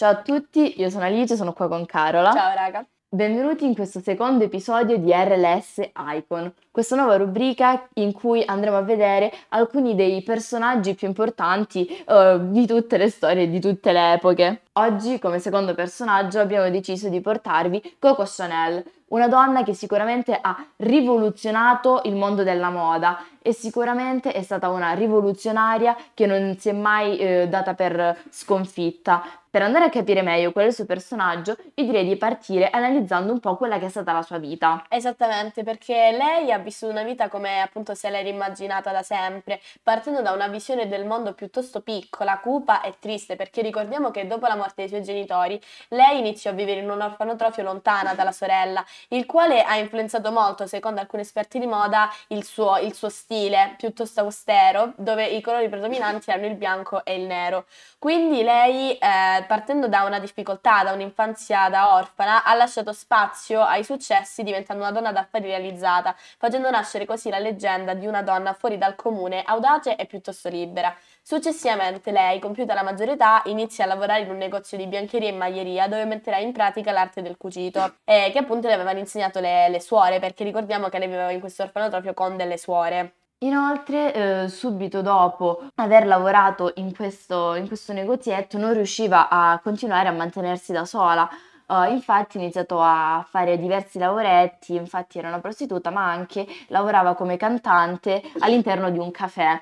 Ciao 0.00 0.12
a 0.12 0.22
tutti, 0.22 0.80
io 0.80 0.88
sono 0.88 1.04
Alice, 1.04 1.36
sono 1.36 1.52
qua 1.52 1.68
con 1.68 1.84
Carola. 1.84 2.32
Ciao 2.32 2.54
raga. 2.54 2.86
Benvenuti 3.06 3.66
in 3.66 3.74
questo 3.74 4.00
secondo 4.00 4.44
episodio 4.44 4.96
di 4.96 5.12
RLS 5.12 5.90
Icon, 6.14 6.50
questa 6.70 6.96
nuova 6.96 7.18
rubrica 7.18 7.86
in 7.96 8.12
cui 8.12 8.42
andremo 8.42 8.78
a 8.78 8.82
vedere 8.82 9.30
alcuni 9.48 9.94
dei 9.94 10.22
personaggi 10.22 10.94
più 10.94 11.06
importanti 11.06 11.86
uh, 12.06 12.50
di 12.50 12.66
tutte 12.66 12.96
le 12.96 13.10
storie, 13.10 13.50
di 13.50 13.60
tutte 13.60 13.92
le 13.92 14.12
epoche. 14.14 14.62
Oggi, 14.74 15.18
come 15.18 15.40
secondo 15.40 15.74
personaggio, 15.74 16.38
abbiamo 16.38 16.70
deciso 16.70 17.08
di 17.08 17.20
portarvi 17.20 17.96
Coco 17.98 18.22
Chanel, 18.24 18.84
una 19.08 19.26
donna 19.26 19.64
che 19.64 19.74
sicuramente 19.74 20.38
ha 20.40 20.64
rivoluzionato 20.76 22.02
il 22.04 22.14
mondo 22.14 22.44
della 22.44 22.70
moda 22.70 23.18
e 23.42 23.52
sicuramente 23.52 24.30
è 24.30 24.42
stata 24.42 24.68
una 24.68 24.92
rivoluzionaria 24.92 25.96
che 26.14 26.26
non 26.26 26.56
si 26.56 26.68
è 26.68 26.72
mai 26.72 27.18
eh, 27.18 27.48
data 27.48 27.74
per 27.74 28.22
sconfitta. 28.30 29.24
Per 29.50 29.62
andare 29.62 29.86
a 29.86 29.88
capire 29.88 30.22
meglio 30.22 30.52
qual 30.52 30.66
è 30.66 30.68
il 30.68 30.74
suo 30.74 30.84
personaggio, 30.84 31.56
vi 31.74 31.84
direi 31.84 32.06
di 32.06 32.16
partire 32.16 32.70
analizzando 32.70 33.32
un 33.32 33.40
po' 33.40 33.56
quella 33.56 33.80
che 33.80 33.86
è 33.86 33.88
stata 33.88 34.12
la 34.12 34.22
sua 34.22 34.38
vita. 34.38 34.84
Esattamente, 34.88 35.64
perché 35.64 36.12
lei 36.16 36.52
ha 36.52 36.58
vissuto 36.58 36.92
una 36.92 37.02
vita 37.02 37.28
come 37.28 37.60
appunto 37.60 37.96
se 37.96 38.08
l'era 38.10 38.28
immaginata 38.28 38.92
da 38.92 39.02
sempre, 39.02 39.60
partendo 39.82 40.22
da 40.22 40.30
una 40.30 40.46
visione 40.46 40.86
del 40.86 41.04
mondo 41.04 41.34
piuttosto 41.34 41.80
piccola, 41.80 42.38
cupa 42.38 42.82
e 42.82 42.94
triste, 43.00 43.34
perché 43.34 43.60
ricordiamo 43.60 44.12
che 44.12 44.28
dopo 44.28 44.46
la 44.46 44.54
morte 44.60 44.82
dei 44.82 44.88
suoi 44.88 45.02
genitori, 45.02 45.60
lei 45.88 46.18
iniziò 46.18 46.50
a 46.50 46.52
vivere 46.52 46.80
in 46.80 46.90
un 46.90 47.00
orfanotrofio 47.00 47.62
lontana 47.62 48.14
dalla 48.14 48.32
sorella, 48.32 48.84
il 49.08 49.26
quale 49.26 49.62
ha 49.62 49.76
influenzato 49.76 50.30
molto, 50.30 50.66
secondo 50.66 51.00
alcuni 51.00 51.22
esperti 51.22 51.58
di 51.58 51.66
moda, 51.66 52.08
il 52.28 52.44
suo, 52.44 52.76
il 52.76 52.94
suo 52.94 53.08
stile 53.08 53.74
piuttosto 53.76 54.20
austero, 54.20 54.92
dove 54.96 55.26
i 55.26 55.40
colori 55.40 55.68
predominanti 55.68 56.30
erano 56.30 56.46
il 56.46 56.54
bianco 56.54 57.04
e 57.04 57.14
il 57.14 57.26
nero. 57.26 57.64
Quindi 57.98 58.42
lei 58.42 58.92
eh, 58.92 59.44
partendo 59.46 59.88
da 59.88 60.04
una 60.04 60.18
difficoltà, 60.18 60.82
da 60.84 60.92
un'infanzia 60.92 61.68
da 61.68 61.94
orfana, 61.94 62.44
ha 62.44 62.54
lasciato 62.54 62.92
spazio 62.92 63.62
ai 63.62 63.84
successi 63.84 64.42
diventando 64.42 64.82
una 64.82 64.92
donna 64.92 65.12
d'affari 65.12 65.46
realizzata, 65.46 66.14
facendo 66.38 66.70
nascere 66.70 67.04
così 67.04 67.30
la 67.30 67.38
leggenda 67.38 67.94
di 67.94 68.06
una 68.06 68.22
donna 68.22 68.52
fuori 68.52 68.78
dal 68.78 68.94
comune, 68.94 69.42
audace 69.42 69.96
e 69.96 70.06
piuttosto 70.06 70.48
libera. 70.48 70.94
Successivamente 71.22 72.10
lei, 72.10 72.38
compiuta 72.40 72.74
la 72.74 72.82
maggiore 72.82 73.12
età, 73.12 73.42
inizia 73.46 73.84
a 73.84 73.86
lavorare 73.86 74.22
in 74.22 74.30
un 74.30 74.42
negozio 74.50 74.76
di 74.76 74.88
biancheria 74.88 75.28
e 75.28 75.32
maglieria 75.32 75.86
dove 75.86 76.04
metterà 76.04 76.38
in 76.38 76.52
pratica 76.52 76.90
l'arte 76.90 77.22
del 77.22 77.36
cucito, 77.36 77.94
eh, 78.04 78.30
che 78.32 78.38
appunto 78.38 78.66
le 78.66 78.74
avevano 78.74 78.98
insegnato 78.98 79.38
le, 79.38 79.68
le 79.68 79.80
suore, 79.80 80.18
perché 80.18 80.42
ricordiamo 80.42 80.88
che 80.88 80.98
lei 80.98 81.06
viveva 81.06 81.30
in 81.30 81.38
questo 81.38 81.62
orfanotrofio 81.62 82.12
con 82.12 82.36
delle 82.36 82.58
suore. 82.58 83.14
Inoltre, 83.42 84.12
eh, 84.12 84.48
subito 84.48 85.00
dopo 85.00 85.62
aver 85.76 86.06
lavorato 86.06 86.72
in 86.74 86.94
questo, 86.94 87.54
in 87.54 87.68
questo 87.68 87.94
negozietto, 87.94 88.58
non 88.58 88.74
riusciva 88.74 89.28
a 89.30 89.60
continuare 89.62 90.08
a 90.08 90.12
mantenersi 90.12 90.72
da 90.72 90.84
sola. 90.84 91.26
Uh, 91.66 91.84
infatti 91.92 92.36
ha 92.36 92.40
iniziato 92.40 92.80
a 92.82 93.24
fare 93.30 93.56
diversi 93.56 94.00
lavoretti, 94.00 94.74
infatti 94.74 95.18
era 95.18 95.28
una 95.28 95.38
prostituta, 95.38 95.90
ma 95.90 96.10
anche 96.10 96.44
lavorava 96.66 97.14
come 97.14 97.36
cantante 97.36 98.20
all'interno 98.40 98.90
di 98.90 98.98
un 98.98 99.12
caffè. 99.12 99.60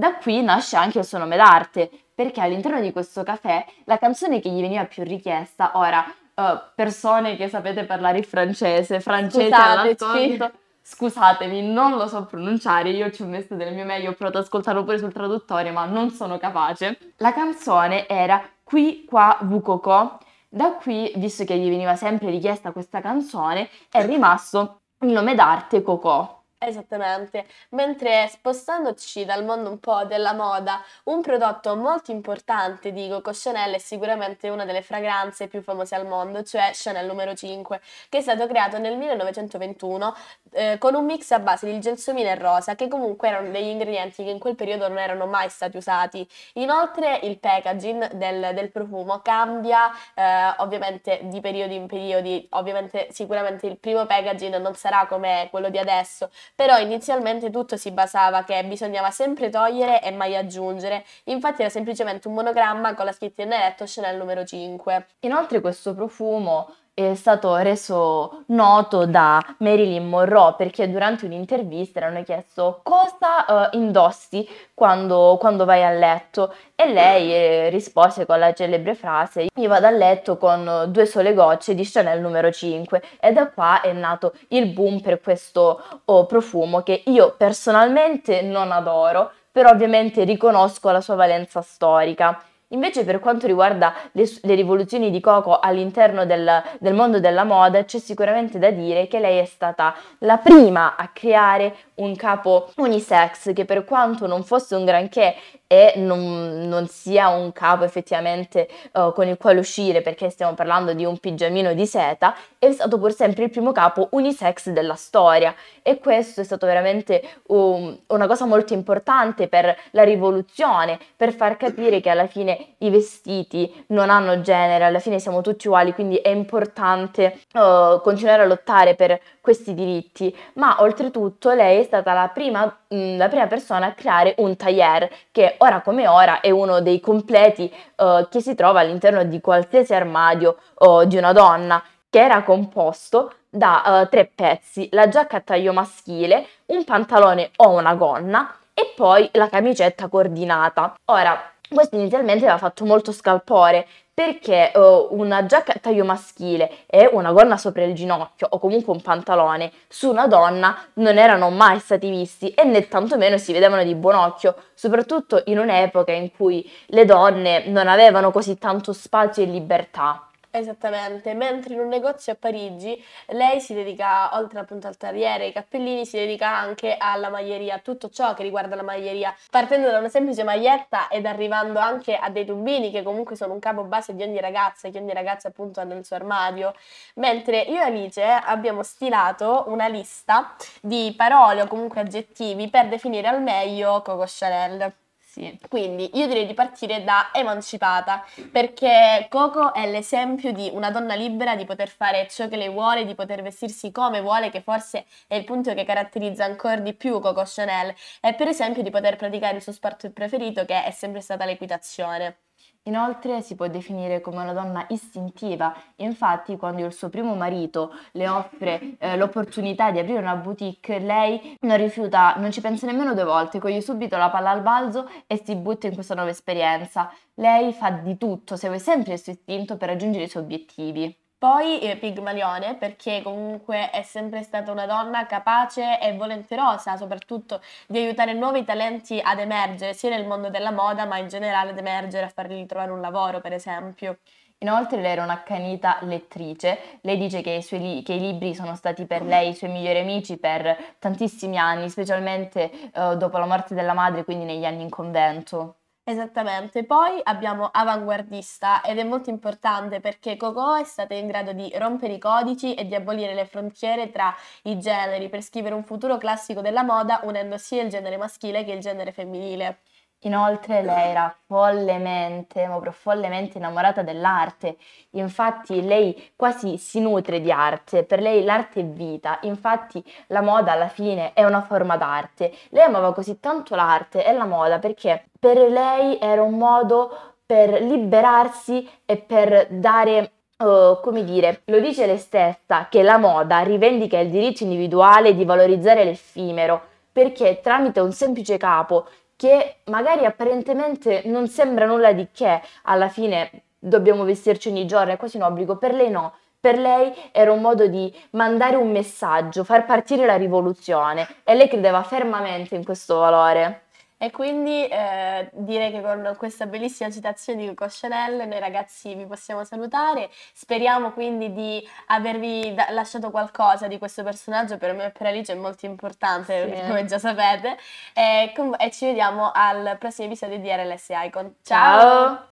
Da 0.00 0.14
qui 0.14 0.40
nasce 0.42 0.78
anche 0.78 1.00
il 1.00 1.04
suo 1.04 1.18
nome 1.18 1.36
d'arte, 1.36 1.90
perché 2.14 2.40
all'interno 2.40 2.80
di 2.80 2.90
questo 2.90 3.22
caffè 3.22 3.62
la 3.84 3.98
canzone 3.98 4.40
che 4.40 4.48
gli 4.48 4.62
veniva 4.62 4.86
più 4.86 5.02
richiesta, 5.02 5.72
ora, 5.74 6.02
uh, 6.36 6.58
persone 6.74 7.36
che 7.36 7.50
sapete 7.50 7.84
parlare 7.84 8.16
il 8.16 8.24
francese, 8.24 9.00
francese 9.00 9.54
all'ascolto, 9.54 10.52
Scusatemi, 10.80 11.70
non 11.70 11.98
lo 11.98 12.06
so 12.06 12.24
pronunciare, 12.24 12.88
io 12.88 13.10
ci 13.10 13.20
ho 13.20 13.26
messo 13.26 13.54
del 13.54 13.74
mio 13.74 13.84
meglio, 13.84 14.12
ho 14.12 14.14
provato 14.14 14.38
ad 14.38 14.44
ascoltarlo 14.44 14.84
pure 14.84 14.96
sul 14.96 15.12
traduttore, 15.12 15.70
ma 15.70 15.84
non 15.84 16.08
sono 16.08 16.38
capace. 16.38 16.96
La 17.18 17.34
canzone 17.34 18.08
era 18.08 18.42
Qui 18.64 19.04
qua 19.04 19.36
Vucoco. 19.42 20.18
Da 20.48 20.76
qui, 20.80 21.12
visto 21.16 21.44
che 21.44 21.58
gli 21.58 21.68
veniva 21.68 21.94
sempre 21.94 22.30
richiesta 22.30 22.72
questa 22.72 23.02
canzone, 23.02 23.68
è 23.90 24.02
rimasto 24.06 24.78
il 25.00 25.10
nome 25.10 25.34
d'arte 25.34 25.82
Coco. 25.82 26.39
Esattamente, 26.62 27.46
mentre 27.70 28.28
spostandoci 28.28 29.24
dal 29.24 29.46
mondo 29.46 29.70
un 29.70 29.80
po' 29.80 30.04
della 30.04 30.34
moda, 30.34 30.84
un 31.04 31.22
prodotto 31.22 31.74
molto 31.74 32.10
importante 32.10 32.92
di 32.92 33.08
Coco 33.08 33.30
Chanel 33.32 33.76
è 33.76 33.78
sicuramente 33.78 34.50
una 34.50 34.66
delle 34.66 34.82
fragranze 34.82 35.48
più 35.48 35.62
famose 35.62 35.94
al 35.94 36.06
mondo, 36.06 36.42
cioè 36.42 36.72
Chanel 36.74 37.06
numero 37.06 37.34
5, 37.34 37.80
che 38.10 38.18
è 38.18 38.20
stato 38.20 38.46
creato 38.46 38.76
nel 38.76 38.98
1921 38.98 40.14
eh, 40.52 40.76
con 40.78 40.94
un 40.94 41.06
mix 41.06 41.30
a 41.30 41.38
base 41.38 41.64
di 41.64 41.80
gelsomino 41.80 42.28
e 42.28 42.34
rosa, 42.34 42.74
che 42.74 42.88
comunque 42.88 43.28
erano 43.28 43.50
degli 43.50 43.68
ingredienti 43.68 44.22
che 44.22 44.30
in 44.30 44.38
quel 44.38 44.54
periodo 44.54 44.86
non 44.86 44.98
erano 44.98 45.24
mai 45.24 45.48
stati 45.48 45.78
usati. 45.78 46.28
Inoltre 46.54 47.20
il 47.22 47.38
packaging 47.38 48.12
del, 48.12 48.50
del 48.52 48.70
profumo 48.70 49.20
cambia 49.20 49.90
eh, 50.14 50.54
ovviamente 50.58 51.20
di 51.22 51.40
periodi 51.40 51.74
in 51.74 51.86
periodi, 51.86 52.46
ovviamente 52.50 53.08
sicuramente 53.12 53.66
il 53.66 53.78
primo 53.78 54.04
packaging 54.04 54.56
non 54.58 54.74
sarà 54.74 55.06
come 55.06 55.48
quello 55.50 55.70
di 55.70 55.78
adesso, 55.78 56.30
però 56.54 56.78
inizialmente 56.78 57.50
tutto 57.50 57.76
si 57.76 57.90
basava 57.90 58.44
che 58.44 58.64
bisognava 58.64 59.10
sempre 59.10 59.48
togliere 59.48 60.02
e 60.02 60.10
mai 60.10 60.36
aggiungere, 60.36 61.04
infatti 61.24 61.62
era 61.62 61.70
semplicemente 61.70 62.28
un 62.28 62.34
monogramma 62.34 62.94
con 62.94 63.04
la 63.04 63.12
scritta 63.12 63.42
in 63.42 63.48
neretto 63.48 63.84
Chanel 63.86 64.16
numero 64.16 64.44
5. 64.44 65.06
Inoltre 65.20 65.60
questo 65.60 65.94
profumo 65.94 66.74
è 67.08 67.14
stato 67.14 67.56
reso 67.56 68.44
noto 68.46 69.06
da 69.06 69.40
Marilyn 69.58 70.08
Monroe 70.08 70.54
perché 70.56 70.90
durante 70.90 71.24
un'intervista 71.24 72.00
le 72.00 72.06
hanno 72.06 72.22
chiesto 72.22 72.80
cosa 72.82 73.70
uh, 73.72 73.76
indossi 73.76 74.48
quando, 74.74 75.36
quando, 75.38 75.64
vai 75.64 75.84
a 75.84 75.90
letto 75.90 76.54
e 76.74 76.92
lei 76.92 77.32
eh, 77.32 77.68
rispose 77.70 78.26
con 78.26 78.38
la 78.38 78.52
celebre 78.52 78.94
frase 78.94 79.46
io 79.54 79.68
vado 79.68 79.86
a 79.86 79.90
letto 79.90 80.36
con 80.36 80.84
due 80.88 81.06
sole 81.06 81.34
gocce 81.34 81.74
di 81.74 81.88
Chanel 81.88 82.20
numero 82.20 82.50
5 82.50 83.02
e 83.20 83.32
da 83.32 83.48
qua 83.50 83.80
è 83.80 83.92
nato 83.92 84.32
il 84.48 84.66
boom 84.66 85.00
per 85.00 85.20
questo 85.20 85.82
oh, 86.04 86.26
profumo 86.26 86.82
che 86.82 87.02
io 87.06 87.34
personalmente 87.36 88.42
non 88.42 88.72
adoro 88.72 89.32
però 89.52 89.70
ovviamente 89.70 90.24
riconosco 90.24 90.90
la 90.90 91.00
sua 91.00 91.16
valenza 91.16 91.60
storica. 91.60 92.40
Invece 92.72 93.04
per 93.04 93.18
quanto 93.18 93.48
riguarda 93.48 93.92
le, 94.12 94.30
le 94.42 94.54
rivoluzioni 94.54 95.10
di 95.10 95.18
Coco 95.18 95.58
all'interno 95.58 96.24
del, 96.24 96.62
del, 96.78 96.94
mondo 96.94 97.18
della 97.18 97.42
moda, 97.42 97.84
c'è 97.84 97.98
sicuramente 97.98 98.60
da 98.60 98.70
dire 98.70 99.08
che 99.08 99.18
lei 99.18 99.38
è 99.38 99.44
stata 99.44 99.92
la 100.18 100.38
prima 100.38 100.94
a 100.94 101.08
creare 101.08 101.74
un 101.96 102.14
capo 102.14 102.70
unisex 102.76 103.52
che 103.52 103.64
per 103.64 103.84
quanto 103.84 104.28
non 104.28 104.44
fosse 104.44 104.76
un 104.76 104.84
granché 104.84 105.34
e 105.72 105.92
non, 105.98 106.66
non 106.66 106.88
sia 106.88 107.28
un 107.28 107.52
capo 107.52 107.84
effettivamente 107.84 108.68
uh, 108.92 109.12
con 109.12 109.28
il 109.28 109.36
quale 109.36 109.60
uscire 109.60 110.02
perché 110.02 110.28
stiamo 110.28 110.54
parlando 110.54 110.94
di 110.94 111.04
un 111.04 111.18
pigiamino 111.18 111.74
di 111.74 111.86
seta, 111.86 112.34
è 112.58 112.72
stato 112.72 112.98
pur 112.98 113.12
sempre 113.12 113.44
il 113.44 113.50
primo 113.50 113.70
capo 113.70 114.08
unisex 114.10 114.70
della 114.70 114.96
storia. 114.96 115.54
E 115.82 116.00
questo 116.00 116.40
è 116.40 116.44
stato 116.44 116.66
veramente 116.66 117.22
um, 117.46 117.96
una 118.08 118.26
cosa 118.26 118.46
molto 118.46 118.74
importante 118.74 119.46
per 119.46 119.76
la 119.92 120.02
rivoluzione, 120.02 120.98
per 121.16 121.32
far 121.32 121.56
capire 121.56 122.00
che 122.00 122.10
alla 122.10 122.26
fine 122.26 122.59
i 122.78 122.90
vestiti 122.90 123.84
non 123.88 124.10
hanno 124.10 124.40
genere, 124.40 124.84
alla 124.84 124.98
fine 124.98 125.18
siamo 125.18 125.40
tutti 125.40 125.66
uguali, 125.66 125.92
quindi 125.92 126.16
è 126.16 126.28
importante 126.28 127.40
uh, 127.52 128.00
continuare 128.00 128.42
a 128.42 128.46
lottare 128.46 128.94
per 128.94 129.20
questi 129.40 129.74
diritti, 129.74 130.34
ma 130.54 130.82
oltretutto 130.82 131.52
lei 131.52 131.80
è 131.80 131.82
stata 131.84 132.12
la 132.12 132.28
prima, 132.28 132.64
mh, 132.64 132.96
mm, 132.96 133.18
la 133.18 133.28
prima 133.28 133.46
persona 133.46 133.86
a 133.86 133.92
creare 133.92 134.34
un 134.38 134.56
tailleur 134.56 135.08
che 135.30 135.54
ora 135.58 135.80
come 135.80 136.06
ora 136.06 136.40
è 136.40 136.50
uno 136.50 136.80
dei 136.80 137.00
completi 137.00 137.72
uh, 137.96 138.28
che 138.28 138.40
si 138.40 138.54
trova 138.54 138.80
all'interno 138.80 139.24
di 139.24 139.40
qualsiasi 139.40 139.94
armadio 139.94 140.56
uh, 140.78 141.04
di 141.04 141.16
una 141.16 141.32
donna, 141.32 141.82
che 142.08 142.20
era 142.20 142.42
composto 142.42 143.32
da 143.48 144.02
uh, 144.02 144.08
tre 144.08 144.30
pezzi, 144.32 144.88
la 144.92 145.08
giacca 145.08 145.38
a 145.38 145.40
taglio 145.40 145.72
maschile, 145.72 146.46
un 146.66 146.84
pantalone 146.84 147.50
o 147.56 147.70
una 147.70 147.94
gonna 147.94 148.54
e 148.74 148.92
poi 148.94 149.28
la 149.32 149.48
camicetta 149.48 150.08
coordinata. 150.08 150.94
Ora, 151.06 151.38
questo 151.72 151.96
inizialmente 151.96 152.44
aveva 152.44 152.58
fatto 152.58 152.84
molto 152.84 153.12
scalpore 153.12 153.86
perché 154.12 154.72
uh, 154.74 155.08
una 155.12 155.46
giacca 155.46 155.72
a 155.72 155.78
taglio 155.78 156.04
maschile 156.04 156.84
e 156.86 157.08
una 157.10 157.32
gonna 157.32 157.56
sopra 157.56 157.84
il 157.84 157.94
ginocchio 157.94 158.48
o 158.50 158.58
comunque 158.58 158.92
un 158.92 159.00
pantalone 159.00 159.72
su 159.88 160.10
una 160.10 160.26
donna 160.26 160.76
non 160.94 161.16
erano 161.16 161.48
mai 161.48 161.78
stati 161.78 162.10
visti 162.10 162.50
e 162.50 162.64
né 162.64 162.86
tantomeno 162.86 163.38
si 163.38 163.52
vedevano 163.52 163.82
di 163.82 163.94
buon 163.94 164.16
occhio, 164.16 164.56
soprattutto 164.74 165.42
in 165.46 165.58
un'epoca 165.58 166.12
in 166.12 166.32
cui 166.32 166.70
le 166.88 167.04
donne 167.06 167.66
non 167.68 167.88
avevano 167.88 168.30
così 168.30 168.58
tanto 168.58 168.92
spazio 168.92 169.42
e 169.42 169.46
libertà. 169.46 170.29
Esattamente, 170.52 171.32
mentre 171.34 171.74
in 171.74 171.80
un 171.80 171.86
negozio 171.86 172.32
a 172.32 172.36
Parigi 172.36 173.00
lei 173.28 173.60
si 173.60 173.72
dedica, 173.72 174.36
oltre 174.36 174.58
appunto 174.58 174.88
al 174.88 174.96
terriere 174.96 175.44
e 175.44 175.46
ai 175.46 175.52
cappellini, 175.52 176.04
si 176.04 176.16
dedica 176.16 176.48
anche 176.48 176.96
alla 176.98 177.28
maglieria, 177.28 177.76
a 177.76 177.78
tutto 177.78 178.10
ciò 178.10 178.34
che 178.34 178.42
riguarda 178.42 178.74
la 178.74 178.82
maglieria, 178.82 179.32
partendo 179.48 179.88
da 179.92 179.98
una 179.98 180.08
semplice 180.08 180.42
maglietta 180.42 181.06
ed 181.06 181.24
arrivando 181.24 181.78
anche 181.78 182.16
a 182.16 182.30
dei 182.30 182.44
tubini 182.44 182.90
che 182.90 183.04
comunque 183.04 183.36
sono 183.36 183.52
un 183.52 183.60
capo 183.60 183.84
base 183.84 184.16
di 184.16 184.24
ogni 184.24 184.40
ragazza, 184.40 184.88
che 184.90 184.98
ogni 184.98 185.12
ragazza 185.12 185.46
appunto 185.48 185.78
ha 185.78 185.84
nel 185.84 186.04
suo 186.04 186.16
armadio, 186.16 186.74
mentre 187.14 187.60
io 187.60 187.78
e 187.78 187.82
Alice 187.82 188.20
abbiamo 188.20 188.82
stilato 188.82 189.66
una 189.68 189.86
lista 189.86 190.56
di 190.82 191.14
parole 191.16 191.62
o 191.62 191.68
comunque 191.68 192.00
aggettivi 192.00 192.68
per 192.68 192.88
definire 192.88 193.28
al 193.28 193.40
meglio 193.40 194.02
Coco 194.02 194.24
Chanel. 194.26 194.92
Sì. 195.32 195.56
Quindi 195.68 196.10
io 196.18 196.26
direi 196.26 196.44
di 196.44 196.54
partire 196.54 197.04
da 197.04 197.30
Emancipata, 197.32 198.24
perché 198.50 199.26
Coco 199.28 199.72
è 199.72 199.88
l'esempio 199.88 200.50
di 200.52 200.68
una 200.72 200.90
donna 200.90 201.14
libera 201.14 201.54
di 201.54 201.64
poter 201.64 201.88
fare 201.88 202.26
ciò 202.28 202.48
che 202.48 202.56
lei 202.56 202.68
vuole, 202.68 203.04
di 203.04 203.14
poter 203.14 203.40
vestirsi 203.40 203.92
come 203.92 204.20
vuole, 204.20 204.50
che 204.50 204.60
forse 204.60 205.06
è 205.28 205.36
il 205.36 205.44
punto 205.44 205.72
che 205.72 205.84
caratterizza 205.84 206.44
ancora 206.44 206.76
di 206.80 206.94
più 206.94 207.20
Coco 207.20 207.44
Chanel, 207.46 207.94
e 208.20 208.34
per 208.34 208.48
esempio 208.48 208.82
di 208.82 208.90
poter 208.90 209.14
praticare 209.14 209.54
il 209.56 209.62
suo 209.62 209.72
sport 209.72 210.10
preferito 210.10 210.64
che 210.64 210.82
è 210.82 210.90
sempre 210.90 211.20
stata 211.20 211.44
l'equitazione. 211.44 212.36
Inoltre 212.84 213.42
si 213.42 213.56
può 213.56 213.68
definire 213.68 214.22
come 214.22 214.40
una 214.40 214.54
donna 214.54 214.86
istintiva, 214.88 215.74
infatti 215.96 216.56
quando 216.56 216.84
il 216.86 216.94
suo 216.94 217.10
primo 217.10 217.34
marito 217.34 217.92
le 218.12 218.26
offre 218.26 218.96
eh, 218.98 219.18
l'opportunità 219.18 219.90
di 219.90 219.98
aprire 219.98 220.18
una 220.18 220.36
boutique, 220.36 220.98
lei 220.98 221.58
non 221.60 221.76
rifiuta, 221.76 222.36
non 222.38 222.50
ci 222.50 222.62
pensa 222.62 222.86
nemmeno 222.86 223.12
due 223.12 223.24
volte, 223.24 223.58
coglie 223.58 223.82
subito 223.82 224.16
la 224.16 224.30
palla 224.30 224.50
al 224.50 224.62
balzo 224.62 225.10
e 225.26 225.42
si 225.44 225.54
butta 225.56 225.88
in 225.88 225.94
questa 225.94 226.14
nuova 226.14 226.30
esperienza. 226.30 227.12
Lei 227.34 227.72
fa 227.74 227.90
di 227.90 228.16
tutto, 228.16 228.56
segue 228.56 228.78
sempre 228.78 229.12
il 229.12 229.18
suo 229.18 229.32
istinto 229.32 229.76
per 229.76 229.88
raggiungere 229.88 230.24
i 230.24 230.28
suoi 230.28 230.44
obiettivi. 230.44 231.19
Poi 231.40 231.80
eh, 231.80 231.96
Pigmalione, 231.96 232.76
perché 232.76 233.22
comunque 233.22 233.88
è 233.88 234.02
sempre 234.02 234.42
stata 234.42 234.70
una 234.72 234.84
donna 234.84 235.24
capace 235.24 235.98
e 235.98 236.14
volenterosa, 236.14 236.98
soprattutto 236.98 237.62
di 237.86 237.96
aiutare 237.96 238.34
nuovi 238.34 238.62
talenti 238.62 239.18
ad 239.22 239.38
emergere, 239.38 239.94
sia 239.94 240.10
nel 240.10 240.26
mondo 240.26 240.50
della 240.50 240.70
moda, 240.70 241.06
ma 241.06 241.16
in 241.16 241.28
generale 241.28 241.70
ad 241.70 241.78
emergere, 241.78 242.26
a 242.26 242.28
fargli 242.28 242.66
trovare 242.66 242.90
un 242.90 243.00
lavoro, 243.00 243.40
per 243.40 243.54
esempio. 243.54 244.18
Inoltre 244.58 245.00
lei 245.00 245.12
era 245.12 245.22
un'accanita 245.22 246.00
lettrice, 246.02 246.98
lei 247.00 247.16
dice 247.16 247.40
che 247.40 247.52
i, 247.52 247.62
suoi 247.62 248.02
che 248.04 248.12
i 248.12 248.20
libri 248.20 248.54
sono 248.54 248.76
stati 248.76 249.06
per 249.06 249.22
lei 249.22 249.48
i 249.48 249.54
suoi 249.54 249.70
migliori 249.70 250.00
amici 250.00 250.36
per 250.36 250.96
tantissimi 250.98 251.56
anni, 251.56 251.88
specialmente 251.88 252.70
eh, 252.92 253.16
dopo 253.16 253.38
la 253.38 253.46
morte 253.46 253.74
della 253.74 253.94
madre, 253.94 254.24
quindi 254.24 254.44
negli 254.44 254.66
anni 254.66 254.82
in 254.82 254.90
convento. 254.90 255.79
Esattamente, 256.04 256.84
poi 256.84 257.20
abbiamo 257.22 257.66
avanguardista 257.72 258.82
ed 258.82 258.98
è 258.98 259.04
molto 259.04 259.30
importante 259.30 260.00
perché 260.00 260.36
Coco 260.36 260.74
è 260.74 260.84
stata 260.84 261.14
in 261.14 261.26
grado 261.26 261.52
di 261.52 261.72
rompere 261.76 262.14
i 262.14 262.18
codici 262.18 262.74
e 262.74 262.84
di 262.86 262.94
abolire 262.94 263.32
le 263.34 263.46
frontiere 263.46 264.10
tra 264.10 264.34
i 264.64 264.78
generi 264.78 265.28
per 265.30 265.40
scrivere 265.42 265.74
un 265.74 265.84
futuro 265.84 266.18
classico 266.18 266.60
della 266.60 266.82
moda 266.82 267.20
unendo 267.24 267.56
sia 267.58 267.82
il 267.82 267.88
genere 267.90 268.16
maschile 268.18 268.64
che 268.64 268.72
il 268.72 268.80
genere 268.80 269.12
femminile. 269.12 269.80
Inoltre 270.24 270.82
lei 270.82 271.12
era 271.12 271.34
follemente, 271.46 272.66
ma 272.66 272.72
proprio 272.72 272.92
follemente 272.92 273.56
innamorata 273.56 274.02
dell'arte, 274.02 274.76
infatti 275.12 275.82
lei 275.82 276.32
quasi 276.36 276.76
si 276.76 277.00
nutre 277.00 277.40
di 277.40 277.50
arte, 277.50 278.04
per 278.04 278.20
lei 278.20 278.44
l'arte 278.44 278.80
è 278.80 278.84
vita, 278.84 279.38
infatti 279.42 280.04
la 280.26 280.42
moda 280.42 280.72
alla 280.72 280.88
fine 280.88 281.32
è 281.32 281.42
una 281.42 281.62
forma 281.62 281.96
d'arte. 281.96 282.52
Lei 282.68 282.84
amava 282.84 283.14
così 283.14 283.40
tanto 283.40 283.74
l'arte 283.74 284.22
e 284.26 284.32
la 284.32 284.44
moda 284.44 284.78
perché 284.78 285.24
per 285.38 285.56
lei 285.56 286.18
era 286.20 286.42
un 286.42 286.58
modo 286.58 287.10
per 287.46 287.80
liberarsi 287.80 288.86
e 289.06 289.16
per 289.16 289.68
dare 289.70 290.32
Uh, 290.60 291.00
come 291.00 291.24
dire, 291.24 291.62
lo 291.64 291.80
dice 291.80 292.04
lei 292.04 292.18
stessa 292.18 292.88
che 292.90 293.02
la 293.02 293.16
moda 293.16 293.60
rivendica 293.60 294.18
il 294.18 294.28
diritto 294.28 294.62
individuale 294.62 295.34
di 295.34 295.46
valorizzare 295.46 296.04
l'effimero, 296.04 296.82
perché 297.10 297.60
tramite 297.62 298.00
un 298.00 298.12
semplice 298.12 298.58
capo 298.58 299.06
che 299.40 299.76
magari 299.84 300.26
apparentemente 300.26 301.22
non 301.24 301.48
sembra 301.48 301.86
nulla 301.86 302.12
di 302.12 302.28
che, 302.30 302.60
alla 302.82 303.08
fine 303.08 303.50
dobbiamo 303.78 304.24
vestirci 304.24 304.68
ogni 304.68 304.84
giorno, 304.84 305.12
è 305.12 305.16
quasi 305.16 305.38
un 305.38 305.44
obbligo, 305.44 305.76
per 305.76 305.94
lei 305.94 306.10
no. 306.10 306.34
Per 306.60 306.78
lei 306.78 307.10
era 307.32 307.50
un 307.50 307.62
modo 307.62 307.86
di 307.86 308.14
mandare 308.32 308.76
un 308.76 308.90
messaggio, 308.90 309.64
far 309.64 309.86
partire 309.86 310.26
la 310.26 310.36
rivoluzione 310.36 311.26
e 311.42 311.54
lei 311.54 311.68
credeva 311.68 312.02
fermamente 312.02 312.74
in 312.74 312.84
questo 312.84 313.16
valore. 313.16 313.84
E 314.22 314.30
quindi 314.30 314.86
eh, 314.86 315.48
direi 315.52 315.90
che 315.90 316.02
con 316.02 316.34
questa 316.36 316.66
bellissima 316.66 317.10
citazione 317.10 317.58
di 317.62 317.68
Coco 317.74 317.86
Chanel 317.90 318.46
noi 318.46 318.58
ragazzi 318.58 319.14
vi 319.14 319.24
possiamo 319.24 319.64
salutare. 319.64 320.28
Speriamo 320.52 321.12
quindi 321.12 321.54
di 321.54 321.88
avervi 322.08 322.74
da- 322.74 322.90
lasciato 322.90 323.30
qualcosa 323.30 323.86
di 323.88 323.96
questo 323.96 324.22
personaggio, 324.22 324.76
per 324.76 324.92
me 324.92 325.06
e 325.06 325.10
per 325.10 325.28
Alice 325.28 325.52
è 325.54 325.56
molto 325.56 325.86
importante, 325.86 326.70
Sì. 326.76 326.86
come 326.86 327.04
già 327.06 327.18
sapete. 327.18 327.78
E, 328.12 328.52
com- 328.54 328.76
e 328.78 328.90
ci 328.90 329.06
vediamo 329.06 329.50
al 329.54 329.96
prossimo 329.98 330.26
episodio 330.26 330.58
di 330.58 330.68
RLS 330.70 331.08
Icon. 331.24 331.54
Ciao! 331.62 332.48